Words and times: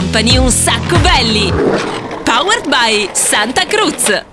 Company 0.00 0.38
un 0.38 0.50
sacco 0.50 0.96
belli. 1.00 1.52
Powered 2.24 2.66
by 2.68 3.10
Santa 3.12 3.66
Cruz. 3.66 4.24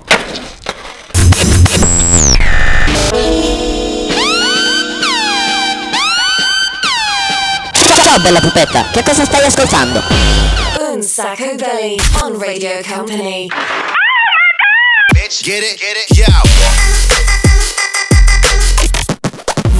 Ciao 8.01 8.19
bella 8.21 8.39
pupetta, 8.39 8.89
che 8.91 9.03
cosa 9.03 9.25
stai 9.25 9.45
ascoltando? 9.45 10.01
Un 10.89 11.01
sacco 11.01 11.55
belly 11.55 11.97
on 12.21 12.39
Radio 12.39 12.79
Company. 12.87 13.47
Bitch, 15.13 15.43
get 15.43 15.63
it, 15.63 15.77
get 15.77 15.97
it, 15.97 16.17
yo. 16.17 16.56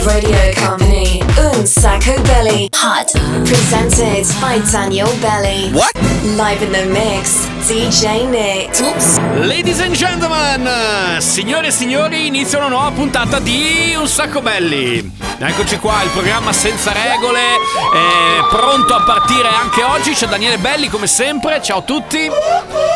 Radio 0.07 0.53
Company. 0.53 1.21
Un 1.37 1.67
sacco 1.67 2.15
belly. 2.23 2.69
Hot. 2.75 3.11
Presented 3.45 4.25
by 4.39 4.59
Daniel 4.71 5.09
Belly. 5.19 5.69
What? 5.73 5.93
Live 6.37 6.61
in 6.61 6.71
the 6.71 6.85
mix. 6.93 7.56
DJ 7.67 8.23
Nick. 8.29 8.79
Oops. 8.79 9.17
Ladies 9.45 9.81
and 9.81 9.93
gentlemen, 9.93 11.19
signore 11.19 11.67
e 11.67 11.71
signori, 11.71 12.27
inizia 12.27 12.59
una 12.59 12.69
nuova 12.69 12.91
puntata 12.91 13.39
di 13.39 13.93
Un 13.99 14.07
sacco 14.07 14.41
belli. 14.41 15.15
Eccoci 15.39 15.77
qua, 15.77 16.01
il 16.01 16.09
programma 16.09 16.51
senza 16.53 16.93
regole, 16.93 17.39
è 17.41 18.47
pronto 18.49 18.95
a 18.95 19.03
partire 19.03 19.49
anche 19.49 19.83
oggi. 19.83 20.13
C'è 20.13 20.27
Daniele 20.27 20.57
Belli 20.57 20.87
come 20.87 21.07
sempre, 21.07 21.61
ciao 21.61 21.79
a 21.79 21.81
tutti. 21.81 22.29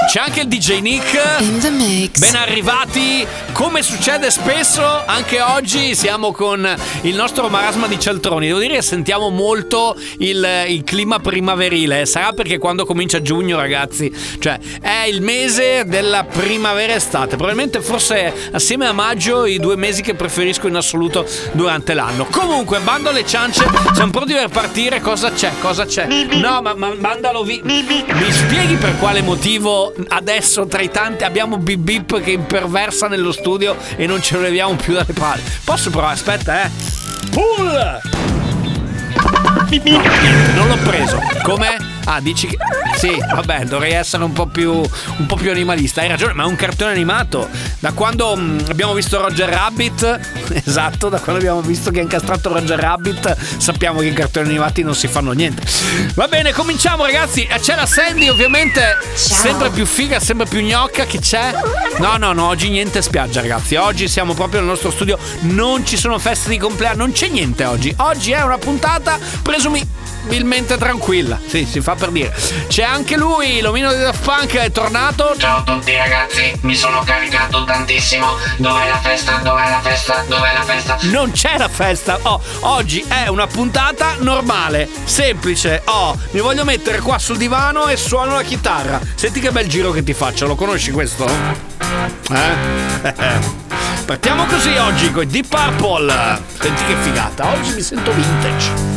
C'è 0.09 0.20
anche 0.20 0.41
il 0.41 0.48
DJ 0.48 0.79
Nick. 0.79 1.20
In 1.40 1.59
the 1.59 1.70
mix. 1.70 2.17
Ben 2.17 2.35
arrivati, 2.35 3.27
come 3.51 3.84
succede 3.84 4.31
spesso, 4.31 4.84
anche 5.05 5.40
oggi 5.41 5.93
siamo 5.93 6.31
con 6.31 6.67
il 7.01 7.15
nostro 7.15 7.48
marasma 7.49 7.85
di 7.88 7.99
cialtroni. 7.99 8.48
Devo 8.48 8.59
dire 8.59 8.76
che 8.76 8.81
sentiamo 8.81 9.29
molto 9.29 9.95
il, 10.17 10.65
il 10.67 10.84
clima 10.84 11.20
primaverile. 11.20 12.07
Sarà 12.07 12.31
perché 12.31 12.57
quando 12.57 12.85
comincia 12.85 13.21
giugno, 13.21 13.57
ragazzi, 13.57 14.12
cioè 14.40 14.57
è 14.81 15.05
il 15.07 15.21
mese 15.21 15.84
della 15.85 16.23
primavera 16.23 16.93
estate. 16.93 17.35
Probabilmente 17.35 17.81
forse 17.81 18.34
assieme 18.51 18.87
a 18.87 18.91
maggio 18.91 19.45
i 19.45 19.59
due 19.59 19.76
mesi 19.76 20.01
che 20.01 20.13
preferisco 20.13 20.67
in 20.67 20.76
assoluto 20.76 21.27
durante 21.51 21.93
l'anno. 21.93 22.26
Comunque, 22.26 22.79
bando 22.79 23.09
alle 23.09 23.26
ciance, 23.26 23.65
siamo 23.93 24.12
pronti 24.12 24.34
per 24.34 24.49
partire. 24.49 25.01
Cosa 25.01 25.32
c'è? 25.32 25.51
Cosa 25.59 25.85
c'è? 25.85 26.05
No, 26.05 26.62
ma, 26.62 26.73
ma 26.73 26.93
mandalo 26.98 27.43
via. 27.43 27.62
Mi 27.63 28.32
spieghi 28.32 28.76
per 28.76 28.98
quale 28.98 29.21
motivo 29.21 29.93
adesso 30.09 30.65
tra 30.67 30.82
i 30.82 30.89
tanti 30.89 31.23
abbiamo 31.23 31.57
Bip 31.57 31.79
Bip 31.79 32.21
che 32.21 32.32
imperversa 32.32 33.07
nello 33.07 33.32
studio 33.32 33.76
e 33.95 34.05
non 34.05 34.21
ce 34.21 34.35
lo 34.35 34.41
leviamo 34.41 34.76
più 34.76 34.93
dalle 34.93 35.13
palle? 35.13 35.41
Posso 35.63 35.89
provare? 35.89 36.13
Aspetta, 36.13 36.63
eh. 36.63 36.70
Pull! 37.32 37.99
No, 39.84 40.01
non 40.55 40.67
l'ho 40.67 40.77
preso. 40.84 41.20
Come? 41.43 41.90
Ah, 42.13 42.20
dici 42.20 42.45
che. 42.45 42.57
Sì, 42.98 43.17
vabbè, 43.34 43.63
dovrei 43.63 43.93
essere 43.93 44.26
un 44.26 44.34
po' 44.34 44.45
più. 44.45 44.73
un 44.73 45.26
po' 45.27 45.35
più 45.35 45.49
animalista. 45.49 46.01
Hai 46.01 46.09
ragione, 46.09 46.34
ma 46.34 46.43
è 46.43 46.45
un 46.45 46.57
cartone 46.57 46.91
animato. 46.91 47.48
Da 47.79 47.93
quando 47.93 48.35
mh, 48.35 48.65
abbiamo 48.70 48.93
visto 48.93 49.21
Roger 49.21 49.48
Rabbit. 49.48 50.20
Esatto, 50.63 51.07
da 51.07 51.20
quando 51.20 51.39
abbiamo 51.39 51.62
visto 51.62 51.91
che 51.91 51.99
ha 51.99 52.01
incastrato 52.01 52.51
Roger 52.51 52.77
Rabbit, 52.77 53.37
sappiamo 53.57 53.99
che 54.01 54.07
i 54.07 54.13
cartoni 54.13 54.49
animati 54.49 54.84
non 54.84 54.93
si 54.93 55.07
fanno 55.07 55.32
niente. 55.32 55.63
Va 56.13 56.27
bene, 56.27 56.51
cominciamo, 56.51 57.05
ragazzi. 57.05 57.43
Eh, 57.43 57.59
C'è 57.59 57.76
la 57.76 57.85
Sandy, 57.85 58.27
ovviamente. 58.27 58.98
Sempre 59.13 59.70
più 59.70 59.85
figa, 59.85 60.20
sempre 60.20 60.45
più 60.48 60.59
gnocca. 60.62 61.05
Chi 61.05 61.20
c'è? 61.20 61.54
No, 61.99 62.17
no, 62.17 62.34
no, 62.34 62.48
oggi 62.48 62.70
niente 62.70 63.01
spiaggia, 63.01 63.39
ragazzi. 63.39 63.76
Oggi 63.76 64.09
siamo 64.09 64.34
proprio 64.34 64.59
nel 64.59 64.69
nostro 64.69 64.91
studio. 64.91 65.17
Non 65.41 65.85
ci 65.85 65.95
sono 65.95 66.19
feste 66.19 66.50
di 66.50 66.57
compleanno, 66.57 66.97
non 66.97 67.13
c'è 67.13 67.29
niente 67.29 67.63
oggi. 67.63 67.94
Oggi 67.97 68.31
è 68.31 68.41
una 68.44 68.57
puntata 68.57 69.17
presumibilmente 69.41 70.78
tranquilla. 70.78 71.39
Sì, 71.47 71.66
si 71.66 71.79
fa 71.79 71.95
per 72.02 72.09
dire. 72.09 72.34
C'è 72.68 72.81
anche 72.81 73.16
lui, 73.16 73.62
l'omino 73.62 73.94
di 73.94 74.02
Daft 74.02 74.24
Punk, 74.24 74.57
è 74.57 74.72
tornato. 74.72 75.35
Ciao 75.38 75.59
a 75.59 75.62
tutti 75.62 75.96
ragazzi, 75.96 76.52
mi 76.62 76.75
sono 76.75 77.03
caricato 77.03 77.63
tantissimo. 77.63 78.38
Dov'è 78.57 78.88
la 78.88 78.97
festa? 78.97 79.35
Dov'è 79.35 79.69
la 79.69 79.81
festa? 79.81 80.23
Dov'è 80.28 80.51
la 80.51 80.63
festa? 80.63 80.97
Non 81.01 81.31
c'è 81.31 81.59
la 81.59 81.67
festa. 81.67 82.17
Oh, 82.23 82.41
oggi 82.61 83.06
è 83.07 83.28
una 83.28 83.45
puntata 83.45 84.16
normale, 84.17 84.90
semplice. 85.03 85.84
Oh, 85.85 86.17
mi 86.31 86.40
voglio 86.40 86.63
mettere 86.63 87.00
qua 87.01 87.19
sul 87.19 87.38
divano 87.38 87.88
e 87.88 87.97
suono 87.97 88.34
la 88.34 88.44
chitarra. 88.44 89.00
Senti 89.13 89.40
che 89.40 89.51
bel 89.51 89.67
giro 89.67 89.91
che 89.91 90.01
ti 90.03 90.13
faccio, 90.13 90.47
lo 90.47 90.56
conosci 90.56 90.90
questo? 90.90 91.29
Eh? 92.31 93.59
Partiamo 94.06 94.45
così 94.45 94.75
oggi 94.75 95.11
con 95.11 95.22
i 95.23 95.28
Deep 95.28 95.47
Purple. 95.47 96.41
Senti 96.59 96.84
che 96.85 96.95
figata, 96.95 97.51
oggi 97.51 97.73
mi 97.75 97.81
sento 97.81 98.11
vintage. 98.11 98.91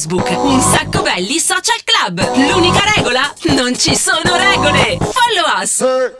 Facebook, 0.00 0.30
Un 0.30 0.62
Sacco 0.62 1.02
Belli 1.02 1.38
Social 1.38 1.76
Club. 1.84 2.22
L'unica 2.50 2.80
regola? 2.96 3.30
Non 3.54 3.76
ci 3.76 3.94
sono 3.94 4.34
regole. 4.34 4.96
Follow 4.98 5.60
us. 5.60 6.19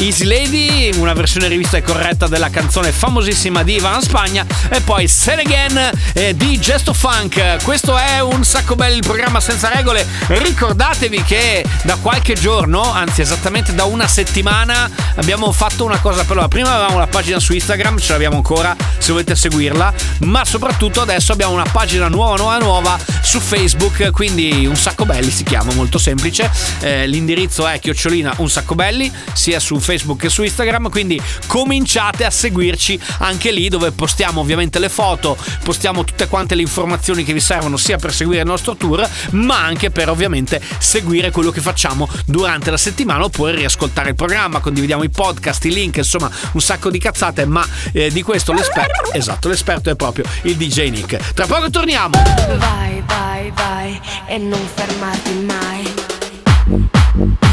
Easy 0.00 0.24
Lady, 0.24 0.90
una 0.96 1.12
versione 1.12 1.46
rivista 1.46 1.76
e 1.76 1.82
corretta 1.82 2.26
della 2.26 2.48
canzone 2.48 2.90
famosissima 2.90 3.62
di 3.62 3.74
Ivan 3.74 4.00
Spagna 4.00 4.46
e 4.70 4.80
poi 4.80 5.04
It 5.04 5.28
Again 5.28 5.90
eh, 6.14 6.34
di 6.34 6.58
Gesto 6.58 6.94
Funk. 6.94 7.62
Questo 7.62 7.98
è 7.98 8.20
un 8.20 8.42
sacco 8.42 8.76
bello 8.76 8.94
il 8.94 9.02
programma 9.02 9.40
senza 9.40 9.68
regole. 9.68 10.06
Ricordatevi 10.28 11.22
che 11.22 11.66
da 11.82 11.96
qualche 11.96 12.32
giorno, 12.32 12.90
anzi 12.90 13.20
esattamente 13.20 13.74
da 13.74 13.84
una 13.84 14.08
settimana, 14.08 14.90
abbiamo 15.16 15.52
fatto 15.52 15.84
una 15.84 15.98
cosa 15.98 16.24
per 16.24 16.36
loro. 16.36 16.48
Prima 16.48 16.74
avevamo 16.74 16.98
la 16.98 17.06
pagina 17.06 17.38
su 17.38 17.52
Instagram, 17.52 17.98
ce 17.98 18.12
l'abbiamo 18.12 18.36
ancora 18.36 18.74
se 19.00 19.12
volete 19.12 19.34
seguirla, 19.34 19.92
ma 20.20 20.44
soprattutto 20.44 21.00
adesso 21.00 21.32
abbiamo 21.32 21.54
una 21.54 21.66
pagina 21.70 22.08
nuova, 22.08 22.36
nuova, 22.36 22.58
nuova 22.58 22.98
su 23.22 23.40
Facebook, 23.40 24.10
quindi 24.10 24.66
un 24.66 24.76
sacco 24.76 25.06
belli 25.06 25.30
si 25.30 25.42
chiama, 25.42 25.72
molto 25.72 25.98
semplice. 25.98 26.50
Eh, 26.80 27.06
l'indirizzo 27.06 27.66
è 27.66 27.78
chiocciolina 27.80 28.34
un 28.38 28.50
sacco 28.50 28.74
belli, 28.74 29.10
sia 29.32 29.58
su 29.58 29.78
Facebook 29.80 30.20
che 30.20 30.28
su 30.28 30.42
Instagram, 30.42 30.90
quindi 30.90 31.20
cominciate 31.46 32.24
a 32.24 32.30
seguirci 32.30 33.00
anche 33.18 33.50
lì 33.50 33.68
dove 33.68 33.90
postiamo 33.90 34.40
ovviamente 34.40 34.78
le 34.78 34.88
foto, 34.88 35.36
postiamo 35.64 36.04
tutte 36.04 36.28
quante 36.28 36.54
le 36.54 36.62
informazioni 36.62 37.24
che 37.24 37.32
vi 37.32 37.40
servono 37.40 37.76
sia 37.76 37.96
per 37.96 38.12
seguire 38.12 38.42
il 38.42 38.46
nostro 38.46 38.76
tour, 38.76 39.08
ma 39.30 39.64
anche 39.64 39.90
per 39.90 40.08
ovviamente 40.10 40.60
seguire 40.78 41.30
quello 41.30 41.50
che 41.50 41.60
facciamo 41.60 42.08
durante 42.26 42.70
la 42.70 42.76
settimana 42.76 43.24
oppure 43.24 43.54
riascoltare 43.54 44.10
il 44.10 44.14
programma, 44.14 44.60
condividiamo 44.60 45.02
i 45.02 45.10
podcast, 45.10 45.64
i 45.64 45.72
link, 45.72 45.96
insomma 45.96 46.30
un 46.52 46.60
sacco 46.60 46.90
di 46.90 46.98
cazzate, 46.98 47.46
ma 47.46 47.66
eh, 47.92 48.10
di 48.10 48.22
questo 48.22 48.52
l'esperto, 48.52 48.89
esatto, 49.12 49.48
l'esperto 49.48 49.90
è 49.90 49.96
proprio 49.96 50.24
il 50.42 50.56
DJ 50.56 50.90
Nick. 50.90 51.34
Tra 51.34 51.46
poco 51.46 51.70
torniamo. 51.70 52.22
Vai, 52.56 53.02
vai, 53.06 53.50
vai 53.54 54.00
e 54.26 54.38
non 54.38 54.60
fermarti 54.74 55.32
mai. 55.46 55.94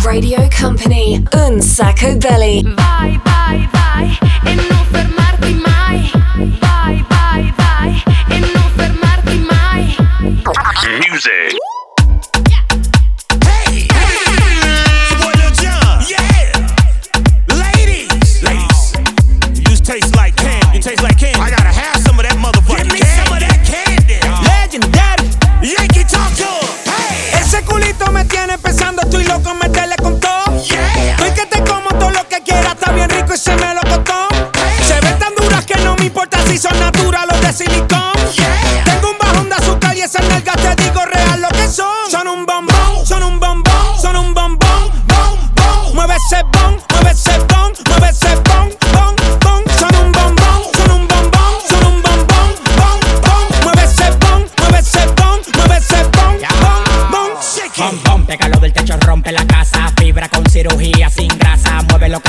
Radio 0.03 0.47
Company, 0.59 1.23
Un 1.33 1.61
Sacco 1.61 2.15
Belly. 2.17 2.61
Vai, 2.75 3.19
vai, 3.23 3.69
vai 3.71 4.17
e 4.45 4.55
non 4.55 4.85
fermarti 4.91 5.53
mai. 5.53 6.11
Vai, 6.59 7.05
vai, 7.09 7.53
vai 7.55 8.03
e 8.29 8.39
non 8.39 8.71
fermarti 8.75 9.37
mai. 9.49 9.95
Music. 11.09 11.55
Son 36.57 36.79
naturales 36.79 37.39
de 37.41 37.53
silicón. 37.53 38.13
Yeah. 38.35 38.66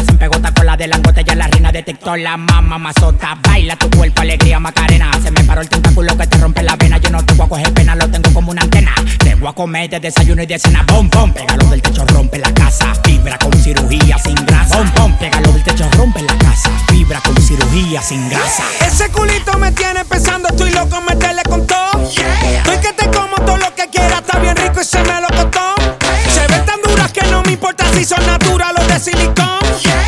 Se 0.05 0.13
pegota 0.15 0.53
con 0.53 0.67
la 0.67 0.77
de 0.77 0.87
langote. 0.87 1.25
Ya 1.25 1.35
la 1.35 1.47
reina 1.47 1.73
de 1.73 1.83
TikTok, 1.83 2.17
la 2.19 2.37
mamá 2.37 2.79
mazota. 2.79 3.39
Baila 3.43 3.77
tu 3.77 3.91
cuerpo, 3.91 4.23
alegría, 4.23 4.59
macarena. 4.61 5.11
Se 5.23 5.31
me 5.31 5.43
paró 5.45 5.61
el 5.61 5.69
tentáculo 5.69 6.17
que 6.17 6.27
te 6.27 6.39
rompe 6.39 6.63
la 6.63 6.77
vena. 6.77 6.99
Yo 6.99 7.11
no 7.11 7.25
te 7.25 7.35
voy 7.35 7.47
a 7.47 7.49
coger 7.49 7.73
pena, 7.75 7.95
lo 7.95 8.09
tengo 8.09 8.33
como 8.33 8.51
una 8.51 8.63
antena. 8.63 8.95
Te 9.19 9.35
voy 9.35 9.49
a 9.49 9.53
comer 9.53 9.91
de 9.91 10.01
desayuno 10.01 10.43
y 10.43 10.47
de 10.47 10.59
cena. 10.59 10.85
Bom, 10.87 11.09
bom, 11.11 11.33
pégalo 11.33 11.65
del 11.67 11.83
techo, 11.83 12.05
rompe 12.07 12.39
la 12.39 12.53
casa. 12.53 12.93
Fibra 13.05 13.39
con 13.39 13.53
cirugía 13.53 14.19
sin 14.19 14.35
grasa. 14.47 14.77
Bom, 14.77 14.91
bom, 14.97 15.19
pégalo 15.19 15.53
del 15.53 15.63
techo, 15.63 15.89
rompe 15.97 16.23
la 16.23 16.37
casa. 16.39 16.71
Fibra 16.89 17.21
con 17.21 17.37
cirugía 17.41 18.03
sin 18.03 18.29
grasa. 18.29 18.65
Ese 18.87 19.09
culito 19.11 19.57
me 19.59 19.73
tiene 19.73 20.05
pensando, 20.05 20.49
estoy 20.49 20.71
loco, 20.73 21.01
meterle 21.03 21.43
con 21.45 21.67
todo. 21.67 22.11
Yeah. 22.11 22.59
Estoy 22.59 22.79
que 22.79 22.93
te 22.93 23.11
como 23.11 23.37
todo 23.37 23.57
lo 23.57 23.75
que 23.75 23.89
quieras, 23.89 24.21
está 24.21 24.39
bien 24.39 24.57
rico 24.57 24.81
y 24.81 24.85
se 24.85 25.03
me 25.03 25.21
lo 25.21 25.29
costó. 25.29 25.78
No 27.99 28.05
me 28.05 28.05
importa 28.05 28.05
si 28.05 28.05
son 28.05 28.27
naturales 28.27 28.85
o 28.85 28.93
de 28.93 28.99
silicón. 29.01 29.59
Yeah. 29.83 30.08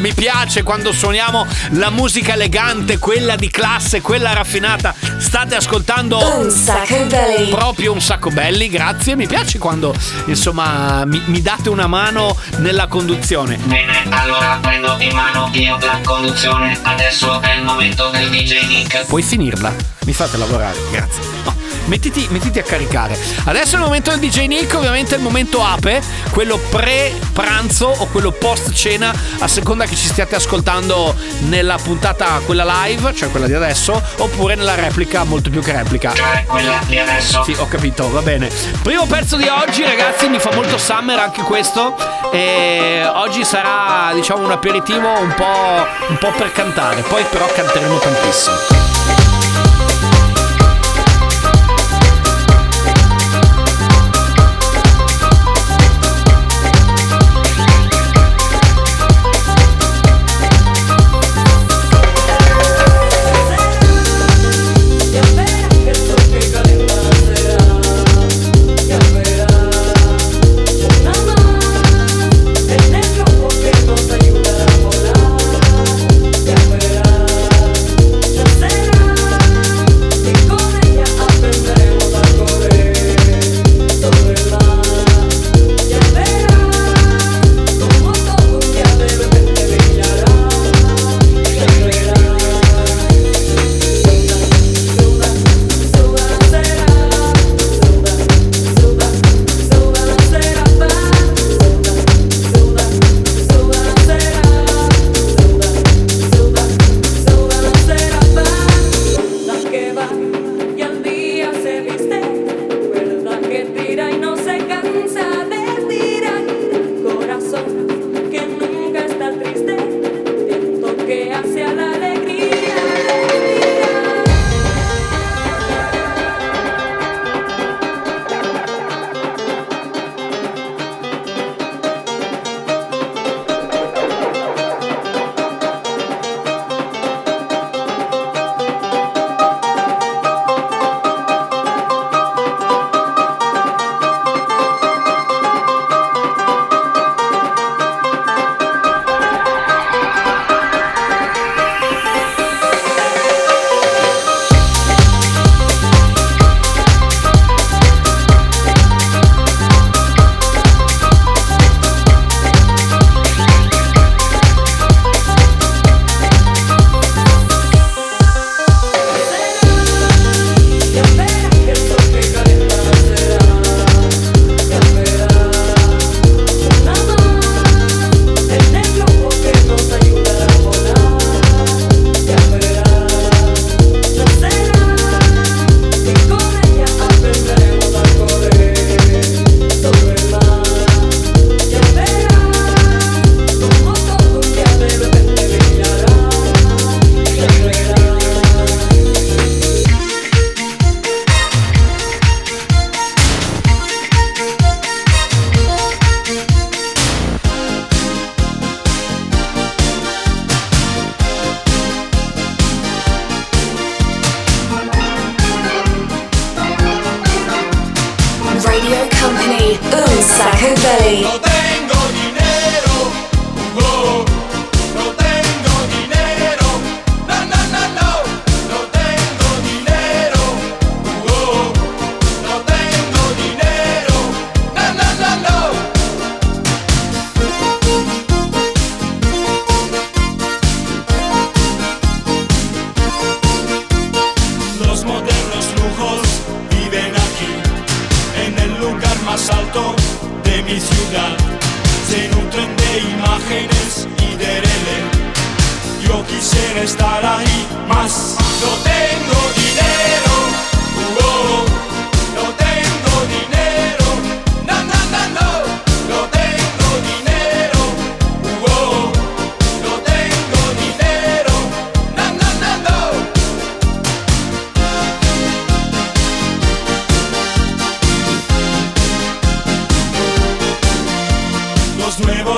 Mi 0.00 0.12
piace 0.14 0.62
quando 0.62 0.92
suoniamo 0.92 1.46
la 1.72 1.90
musica 1.90 2.32
elegante, 2.34 2.98
quella 2.98 3.36
di 3.36 3.48
classe, 3.50 4.00
quella 4.00 4.32
raffinata. 4.32 4.94
State 5.18 5.54
ascoltando 5.54 6.18
Un 6.38 6.50
sacco 6.50 7.04
belli. 7.04 7.50
proprio 7.50 7.92
un 7.92 8.00
sacco 8.00 8.30
belli, 8.30 8.68
grazie. 8.68 9.14
Mi 9.14 9.26
piace 9.26 9.58
quando 9.58 9.94
insomma 10.26 11.04
mi, 11.04 11.22
mi 11.26 11.42
date 11.42 11.68
una 11.68 11.86
mano 11.86 12.36
nella 12.58 12.86
conduzione. 12.86 13.56
Bene, 13.64 14.04
allora 14.08 14.58
prendo 14.60 14.96
in 15.00 15.14
mano 15.14 15.50
io 15.52 15.78
la 15.80 16.00
conduzione. 16.02 16.78
Adesso 16.82 17.40
è 17.42 17.54
il 17.54 17.62
momento 17.62 18.08
del 18.10 18.28
DJ 18.30 18.66
Nick. 18.66 19.06
Puoi 19.06 19.22
finirla? 19.22 19.72
Mi 20.04 20.12
fate 20.14 20.36
lavorare, 20.38 20.78
grazie. 20.90 21.22
No, 21.44 21.54
mettiti, 21.90 22.26
mettiti 22.30 22.60
a 22.60 22.62
caricare. 22.62 23.18
Adesso 23.44 23.74
è 23.74 23.78
il 23.78 23.84
momento 23.84 24.10
del 24.10 24.20
DJ 24.20 24.46
Nick, 24.46 24.74
ovviamente 24.74 25.14
è 25.14 25.18
il 25.18 25.24
momento 25.24 25.62
ape, 25.62 26.00
quello 26.30 26.56
pre-pranzo 26.56 27.86
o 27.86 28.06
quello 28.06 28.30
post-cena, 28.30 29.12
a 29.40 29.48
seconda 29.48 29.84
che 29.84 29.96
ci 29.96 30.06
stiate 30.06 30.36
ascoltando 30.36 31.14
nella 31.48 31.76
puntata 31.82 32.40
quella 32.46 32.84
live, 32.84 33.12
cioè 33.14 33.30
quella 33.30 33.46
di 33.46 33.54
adesso, 33.54 34.00
oppure 34.18 34.54
nella 34.54 34.76
replica, 34.76 35.24
molto 35.24 35.50
più 35.50 35.60
che 35.60 35.72
replica. 35.72 36.14
Cioè 36.14 36.44
quella 36.46 36.78
di 36.86 36.98
adesso. 36.98 37.42
Sì, 37.42 37.54
ho 37.58 37.66
capito, 37.66 38.08
va 38.10 38.22
bene. 38.22 38.48
Primo 38.82 39.06
pezzo 39.06 39.36
di 39.36 39.48
oggi, 39.48 39.82
ragazzi, 39.82 40.28
mi 40.28 40.38
fa 40.38 40.50
molto 40.54 40.78
summer 40.78 41.18
anche 41.18 41.42
questo. 41.42 41.96
E 42.30 43.02
oggi 43.12 43.44
sarà, 43.44 44.12
diciamo, 44.14 44.44
un 44.44 44.52
aperitivo 44.52 45.08
un 45.18 45.34
po', 45.34 45.86
un 46.08 46.18
po' 46.18 46.32
per 46.36 46.52
cantare. 46.52 47.02
Poi 47.02 47.24
però 47.28 47.46
canteremo 47.46 47.98
tantissimo. 47.98 48.79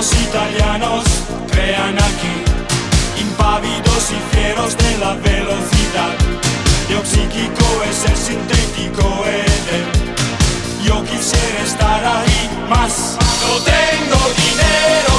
Los 0.03 0.21
italianos 0.21 1.05
crean 1.53 1.97
aquí, 1.97 3.21
impávidos 3.21 4.11
y 4.11 4.37
fieros 4.37 4.77
de 4.77 4.99
la 4.99 5.15
velocidad. 5.15 6.11
Yo 6.91 7.05
psíquico 7.05 7.65
es 7.89 8.11
el 8.11 8.17
sintético 8.17 9.25
éter. 9.29 9.85
Yo 10.85 11.05
quisiera 11.05 11.63
estar 11.65 12.05
ahí 12.05 12.51
más. 12.69 13.17
No 13.47 13.55
tengo 13.63 14.19
dinero, 14.43 15.15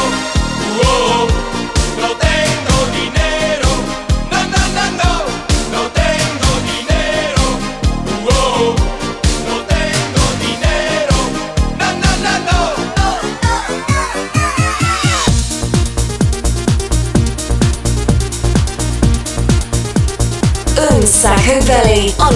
uh, 0.68 0.82
oh, 0.82 1.28
-oh, 1.28 2.02
no 2.02 2.10
tengo 2.18 2.33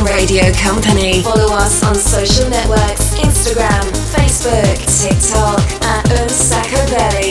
Radio 0.03 0.51
Company. 0.53 1.21
Follow 1.21 1.53
us 1.53 1.83
on 1.83 1.95
social 1.95 2.49
networks 2.49 3.15
Instagram, 3.15 3.83
Facebook, 4.13 4.77
TikTok 5.01 5.59
at 5.83 6.05
Unsacco 6.05 6.85
Belly. 6.89 7.26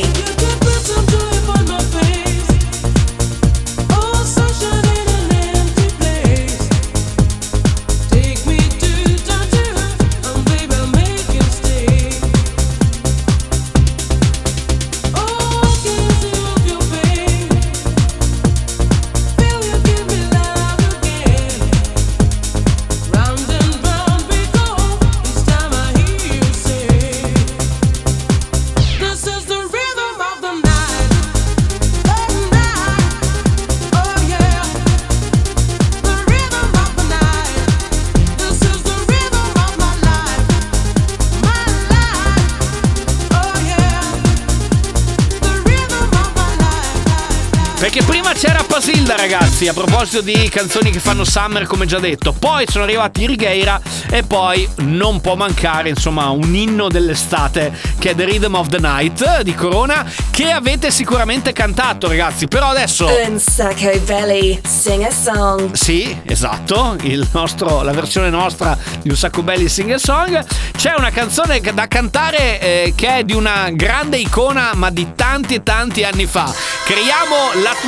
Perché 47.97 48.13
prima 48.13 48.35
c'era 48.35 48.63
Pasilda, 48.63 49.17
ragazzi, 49.17 49.69
a 49.69 49.73
proposito 49.73 50.21
di 50.21 50.51
canzoni 50.51 50.91
che 50.91 51.01
fanno 51.01 51.25
summer, 51.25 51.65
come 51.65 51.87
già 51.87 51.99
detto. 51.99 52.35
Poi 52.35 52.67
sono 52.69 52.85
arrivati 52.85 53.27
Righeira 53.27 53.81
e 54.11 54.23
poi 54.23 54.69
non 54.81 55.23
può 55.23 55.35
mancare, 55.35 55.89
insomma, 55.89 56.29
un 56.29 56.55
inno 56.55 56.89
dell'estate 56.89 57.73
che 57.99 58.11
è 58.11 58.15
The 58.15 58.27
Rhythm 58.27 58.53
of 58.53 58.69
the 58.69 58.81
Night 58.81 59.41
di 59.41 59.55
Corona, 59.55 60.05
che 60.31 60.51
avete 60.51 60.91
sicuramente 60.91 61.55
cantato, 61.55 62.07
ragazzi. 62.09 62.49
Però 62.49 62.67
adesso. 62.67 63.09
Unsacco 63.27 63.99
Belly, 64.05 64.61
sing 64.63 65.03
a 65.03 65.11
song. 65.11 65.73
Sì, 65.73 66.21
esatto, 66.27 66.99
il 67.01 67.27
nostro- 67.33 67.81
la 67.81 67.93
versione 67.93 68.29
nostra 68.29 68.77
di 69.01 69.09
un 69.09 69.17
sacco 69.17 69.43
belli 69.43 69.71
single 69.71 69.99
song. 69.99 70.45
C'è 70.77 70.93
una 70.99 71.11
canzone 71.11 71.63
da 71.73 71.89
cantare 71.89 72.61
eh, 72.61 72.93
che 72.95 73.17
è 73.17 73.25
di 73.25 73.33
una 73.33 73.71
grande 73.73 74.19
icona, 74.19 74.73
ma 74.75 74.91
di 74.91 75.13
tanti 75.15 75.55
e 75.55 75.63
tanti 75.63 76.05
anni 76.05 76.27
fa. 76.27 76.53
Creiamo 76.85 77.63
l'atmosfera 77.63 77.85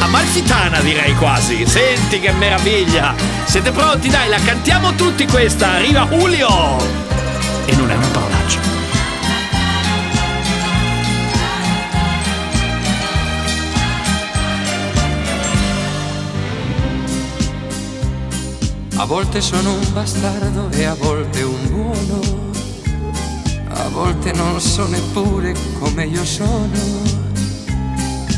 amalfitana, 0.00 0.80
direi 0.80 1.14
quasi. 1.14 1.64
Senti 1.66 2.20
che 2.20 2.32
meraviglia! 2.32 3.14
Siete 3.44 3.70
pronti? 3.70 4.08
Dai, 4.08 4.28
la 4.28 4.38
cantiamo 4.38 4.94
tutti 4.94 5.26
questa. 5.26 5.72
Arriva 5.72 6.06
Julio! 6.06 6.78
E 7.66 7.76
non 7.76 7.90
è 7.90 7.94
una 7.94 8.06
parolaccia. 8.08 8.60
A 18.96 19.04
volte 19.04 19.40
sono 19.40 19.72
un 19.72 19.92
bastardo 19.92 20.68
e 20.70 20.84
a 20.84 20.94
volte 20.94 21.42
un 21.42 21.68
buono. 21.68 22.50
A 23.68 23.88
volte 23.88 24.32
non 24.32 24.60
so 24.60 24.86
neppure 24.86 25.54
come 25.80 26.04
io 26.04 26.24
sono. 26.24 27.31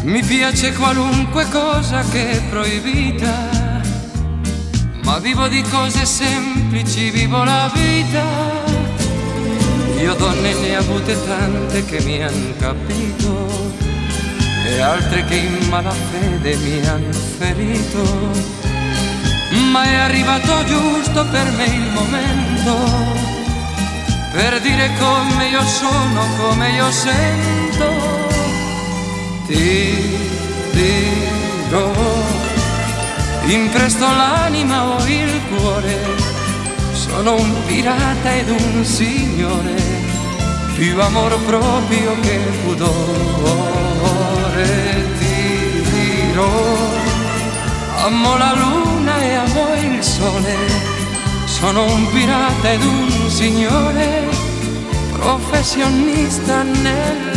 Mi 0.05 0.23
piace 0.23 0.73
qualunque 0.75 1.49
cosa 1.49 2.03
che 2.03 2.31
è 2.31 2.43
proibita. 2.51 3.83
Ma 5.03 5.19
vivo 5.19 5.49
di 5.49 5.63
cose 5.63 6.05
semplici, 6.05 7.11
vivo 7.11 7.43
la 7.43 7.71
vita. 7.75 8.23
Io 9.99 10.15
donne 10.15 10.55
ne 10.55 10.77
ho 10.77 10.81
avute 10.81 11.17
tante 11.27 11.85
che 11.85 12.01
mi 12.03 12.23
han 12.23 12.55
capito 12.59 13.73
e 14.67 14.81
altre 14.81 15.25
che 15.25 15.35
in 15.35 15.69
malafede 15.69 16.57
mi 16.57 16.87
han 16.87 17.13
ferito 17.13 18.63
ma 19.71 19.85
è 19.85 19.95
arrivato 19.95 20.65
giusto 20.65 21.25
per 21.27 21.51
me 21.53 21.65
il 21.65 21.91
momento 21.93 23.25
per 24.33 24.61
dire 24.61 24.91
come 24.99 25.49
io 25.49 25.63
sono, 25.63 26.27
come 26.39 26.71
io 26.71 26.91
sento. 26.91 28.24
Ti 29.47 30.19
dirò, 30.73 31.93
impresto 33.45 34.07
l'anima 34.07 34.87
o 34.87 35.07
il 35.07 35.41
cuore, 35.51 35.99
sono 36.93 37.35
un 37.35 37.53
pirata 37.67 38.35
ed 38.37 38.49
un 38.49 38.83
signore, 38.83 39.75
più 40.75 40.99
amor 40.99 41.39
proprio 41.45 42.19
che 42.23 42.39
pudore. 42.65 43.05
Ti 45.19 45.83
dirò. 45.93 47.03
Amo 48.07 48.37
la 48.39 48.55
luna 48.55 49.19
e 49.21 49.35
amo 49.35 49.75
il 49.75 50.03
sole, 50.03 50.57
sono 51.45 51.85
un 51.85 52.11
pirata 52.11 52.73
ed 52.73 52.83
un 52.83 53.29
signore, 53.29 54.27
professionista 55.13 56.63
nell'amore. 56.63 57.34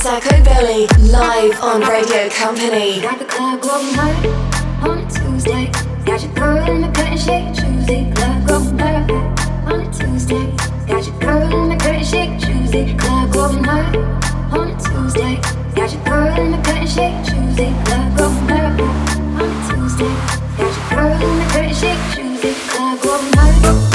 Unsacco 0.00 0.44
Belly, 0.44 0.86
live 1.10 1.60
on 1.60 1.80
Radio 1.80 2.28
Company. 2.28 3.00
Got 3.00 3.18
the 3.18 3.24
club 3.24 3.60
going 3.60 3.98
on 3.98 4.98
a 4.98 5.10
Tuesday. 5.10 5.72
Got 6.06 6.22
your 6.22 6.32
girl 6.34 6.70
in 6.70 6.82
the 6.82 6.86
curtain 6.86 7.18
shake 7.18 7.52
Tuesday. 7.52 8.08
Club 8.14 8.46
going 8.46 8.80
on 8.80 9.80
a 9.80 9.92
Tuesday. 9.92 10.54
Got 10.86 11.04
your 11.04 11.18
girl 11.18 11.52
in 11.52 11.70
the 11.70 11.76
curtain 11.82 12.04
shake 12.04 12.38
Tuesday. 12.38 12.96
Club 12.96 13.32
going 13.32 13.68
on 13.68 13.94
a 14.54 14.78
Tuesday. 14.78 15.34
Got 15.74 15.92
your 15.92 16.04
girl 16.04 16.38
in 16.38 16.52
the 16.52 16.58
curtain 16.58 16.86
shake 16.86 17.24
Tuesday. 17.26 17.74
Club 17.84 18.18
going 18.18 18.50
on 18.52 18.80
a 19.40 19.50
Tuesday. 19.66 20.14
Got 20.58 20.76
your 20.78 20.90
girl 20.90 21.22
in 21.26 21.38
the 21.38 21.44
curtain 21.50 21.74
shake 21.74 22.14
Tuesday. 22.14 22.54
Club 22.70 23.02
going. 23.02 23.87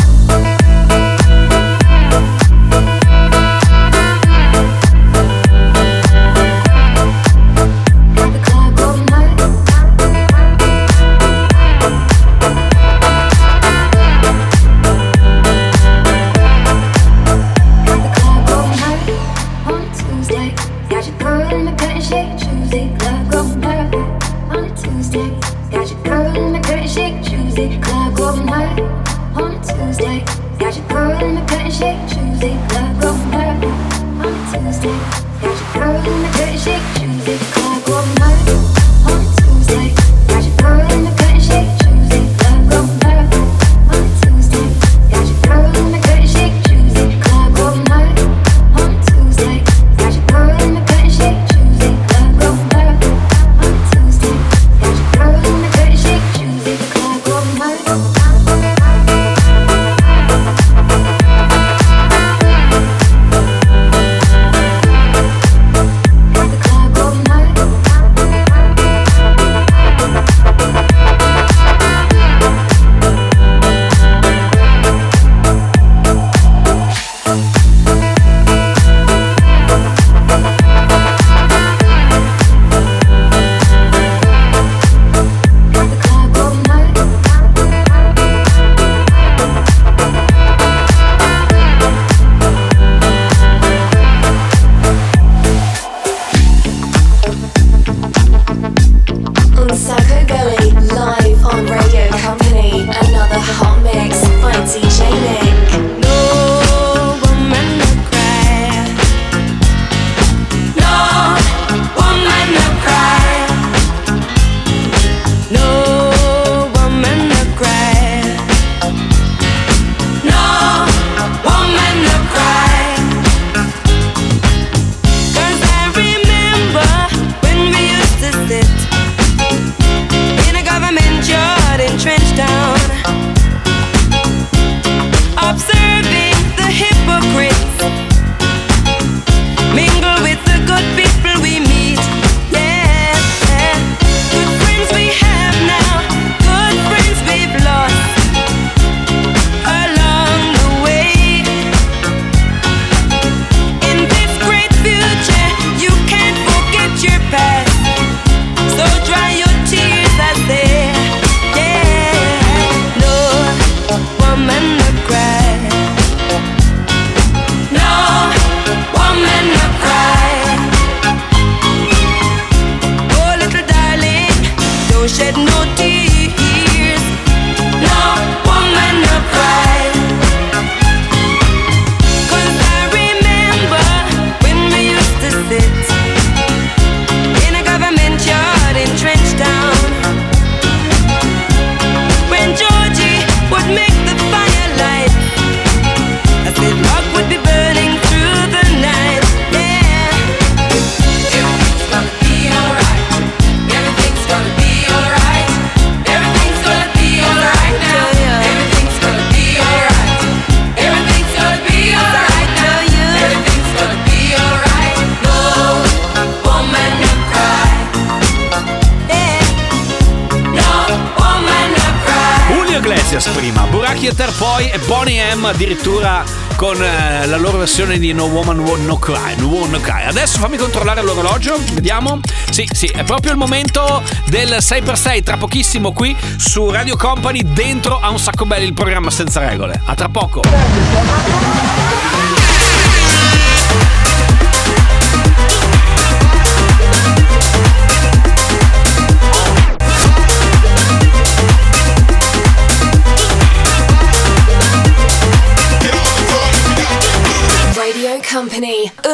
Bonnie 225.44 225.46
M 225.46 225.46
addirittura 225.46 226.24
con 226.56 226.82
eh, 226.82 227.26
la 227.28 227.38
loro 227.38 227.58
versione 227.58 227.98
di 228.00 228.14
No 228.14 228.26
Woman 228.26 228.60
Wo- 228.60 228.78
No 228.78 228.98
Cry, 228.98 229.36
No 229.38 229.66
No 229.66 229.80
Cry. 229.82 230.06
Adesso 230.06 230.40
fammi 230.40 230.56
controllare 230.58 231.02
l'orologio, 231.02 231.60
vediamo. 231.74 232.20
Sì, 232.50 232.68
sì, 232.72 232.86
è 232.86 233.04
proprio 233.04 233.32
il 233.32 233.38
momento 233.38 234.02
del 234.28 234.50
6x6, 234.60 235.24
tra 235.24 235.38
pochissimo 235.38 235.92
qui 235.92 236.16
su 236.38 236.70
Radio 236.70 236.96
Company, 236.96 237.42
dentro 237.44 238.00
a 238.00 238.10
un 238.10 238.20
sacco 238.20 238.46
belli 238.46 238.66
il 238.66 238.74
programma 238.74 239.10
senza 239.10 239.46
regole. 239.46 239.82
A 239.86 239.96
tra 239.96 240.08
poco. 240.08 240.42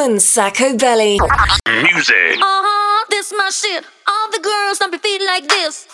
Company, 0.09 0.15
Un 0.15 0.19
Sacco 0.19 0.75
Belly. 0.75 1.19
Music. 1.67 2.37
Uh-huh, 2.41 3.05
this 3.09 3.31
my 3.37 3.49
shit. 3.51 3.83
All 4.07 4.31
the 4.31 4.39
girls 4.39 4.79
don't 4.79 4.91
be 4.91 4.97
feeling 4.97 5.27
like 5.27 5.47
this. 5.47 5.87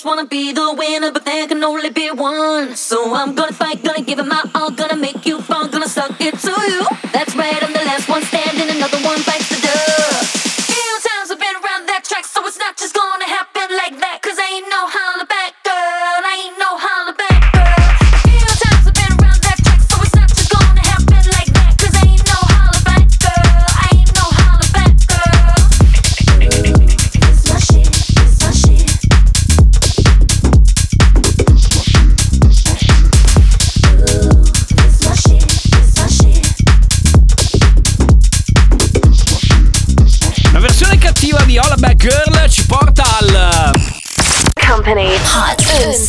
Both 0.00 0.06
of 0.06 0.12
us 0.12 0.16
wanna 0.16 0.28
be 0.28 0.52
the 0.52 0.72
winner, 0.72 0.89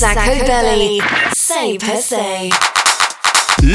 Sacco 0.02 0.44
Belly. 0.44 1.00
Say 1.32 1.78
per 1.78 2.02
se. 2.02 2.71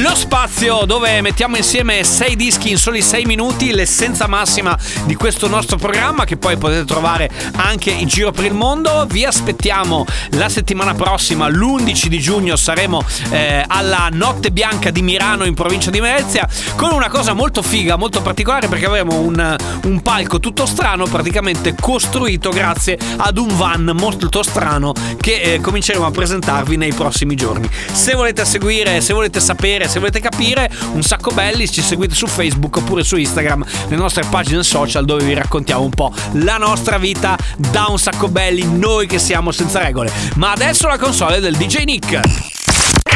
Lo 0.01 0.15
spazio 0.15 0.85
dove 0.85 1.23
mettiamo 1.23 1.57
insieme 1.57 2.05
sei 2.05 2.37
dischi 2.37 2.69
in 2.69 2.77
soli 2.77 3.01
sei 3.01 3.25
minuti, 3.25 3.73
l'essenza 3.73 4.27
massima 4.27 4.77
di 5.05 5.15
questo 5.15 5.49
nostro 5.49 5.79
programma 5.79 6.25
che 6.25 6.37
poi 6.37 6.59
potete 6.59 6.85
trovare 6.85 7.31
anche 7.55 7.93
in 7.93 8.07
giro 8.07 8.31
per 8.31 8.45
il 8.45 8.53
mondo. 8.53 9.07
Vi 9.09 9.25
aspettiamo 9.25 10.05
la 10.33 10.51
settimana 10.51 10.93
prossima, 10.93 11.49
l'11 11.49 12.07
di 12.09 12.19
giugno, 12.19 12.57
saremo 12.57 13.03
eh, 13.31 13.65
alla 13.67 14.11
Notte 14.13 14.51
Bianca 14.51 14.91
di 14.91 15.01
Milano 15.01 15.47
in 15.47 15.55
provincia 15.55 15.91
di 15.91 16.01
Venezia 16.01 16.47
con 16.77 16.93
una 16.93 17.09
cosa 17.09 17.33
molto 17.33 17.63
figa, 17.63 17.97
molto 17.97 18.21
particolare 18.21 18.69
perché 18.69 18.85
avremo 18.85 19.19
un, 19.21 19.57
un 19.85 20.03
palco 20.03 20.41
tutto 20.41 20.67
strano, 20.67 21.07
praticamente 21.07 21.75
costruito 21.75 22.51
grazie 22.51 22.99
ad 23.17 23.39
un 23.39 23.57
van 23.57 23.93
molto 23.99 24.43
strano 24.43 24.93
che 25.19 25.55
eh, 25.55 25.61
cominceremo 25.61 26.05
a 26.05 26.11
presentarvi 26.11 26.77
nei 26.77 26.93
prossimi 26.93 27.35
giorni. 27.35 27.67
Se 27.93 28.15
volete 28.15 28.45
seguire, 28.45 29.01
se 29.01 29.15
volete 29.15 29.41
sapere, 29.41 29.85
se 29.89 29.99
volete 29.99 30.21
capire, 30.21 30.71
un 30.93 31.03
sacco 31.03 31.31
belli, 31.33 31.71
ci 31.71 31.83
seguite 31.83 32.15
su 32.15 32.27
Facebook 32.27 32.77
oppure 32.77 33.05
su 33.05 33.17
Instagram, 33.17 33.65
le 33.89 33.97
nostre 33.97 34.25
pagine 34.29 34.63
social 34.63 35.05
dove 35.05 35.25
vi 35.25 35.35
raccontiamo 35.35 35.83
un 35.83 35.91
po' 35.91 36.13
la 36.33 36.57
nostra 36.57 36.99
vita 36.99 37.37
da 37.57 37.87
un 37.89 37.99
sacco 37.99 38.29
belli, 38.29 38.65
noi 38.65 39.07
che 39.07 39.19
siamo 39.19 39.53
senza 39.53 39.81
regole. 39.81 40.11
Ma 40.37 40.53
adesso 40.53 40.87
la 40.89 40.99
console 40.99 41.41
del 41.41 41.57
DJ 41.57 41.85
Nick. 41.85 42.21